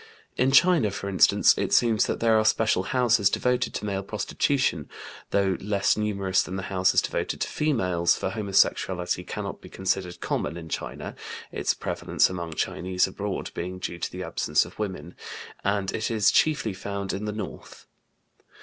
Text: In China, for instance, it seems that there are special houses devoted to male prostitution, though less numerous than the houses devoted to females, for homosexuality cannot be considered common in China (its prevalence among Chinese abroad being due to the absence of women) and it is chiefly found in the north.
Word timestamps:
In 0.35 0.51
China, 0.51 0.89
for 0.89 1.09
instance, 1.09 1.55
it 1.59 1.71
seems 1.71 2.07
that 2.07 2.19
there 2.19 2.35
are 2.39 2.43
special 2.43 2.81
houses 2.89 3.29
devoted 3.29 3.71
to 3.75 3.85
male 3.85 4.01
prostitution, 4.01 4.89
though 5.29 5.57
less 5.61 5.95
numerous 5.95 6.41
than 6.41 6.55
the 6.55 6.63
houses 6.73 7.03
devoted 7.03 7.39
to 7.41 7.47
females, 7.47 8.15
for 8.15 8.31
homosexuality 8.31 9.21
cannot 9.23 9.61
be 9.61 9.69
considered 9.69 10.19
common 10.19 10.57
in 10.57 10.69
China 10.69 11.15
(its 11.51 11.75
prevalence 11.75 12.31
among 12.31 12.53
Chinese 12.53 13.05
abroad 13.05 13.51
being 13.53 13.77
due 13.77 13.99
to 13.99 14.11
the 14.11 14.23
absence 14.23 14.65
of 14.65 14.79
women) 14.79 15.13
and 15.63 15.93
it 15.93 16.09
is 16.09 16.31
chiefly 16.31 16.73
found 16.73 17.13
in 17.13 17.25
the 17.25 17.31
north. 17.31 17.85